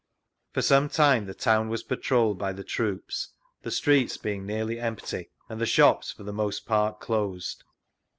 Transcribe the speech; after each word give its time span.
For 0.51 0.63
some 0.63 0.89
time 0.89 1.27
the 1.27 1.35
town 1.35 1.69
was 1.69 1.83
patrolled 1.83 2.39
by 2.39 2.53
the 2.53 2.63
troops, 2.63 3.33
the 3.61 3.69
streets 3.69 4.17
being 4.17 4.47
nearly 4.47 4.79
empty, 4.79 5.29
and 5.47 5.61
the 5.61 5.67
shops 5.67 6.11
for 6.11 6.23
the 6.23 6.33
most 6.33 6.65
part 6.65 6.99
closed. 6.99 7.63